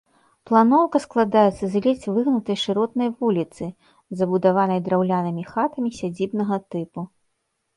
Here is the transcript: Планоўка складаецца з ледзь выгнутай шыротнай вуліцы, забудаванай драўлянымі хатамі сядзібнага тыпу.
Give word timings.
Планоўка 0.49 0.99
складаецца 1.03 1.63
з 1.73 1.81
ледзь 1.87 2.07
выгнутай 2.15 2.57
шыротнай 2.63 3.09
вуліцы, 3.19 3.63
забудаванай 4.23 4.79
драўлянымі 4.89 5.43
хатамі 5.53 5.89
сядзібнага 5.99 6.55
тыпу. 6.75 7.01